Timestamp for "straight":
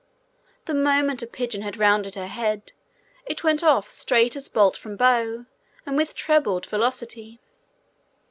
3.87-4.35